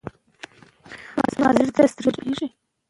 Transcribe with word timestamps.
پوهه 1.33 1.51
به 1.57 1.63
خپره 1.69 1.87
سوې 1.95 2.11
وي. 2.37 2.47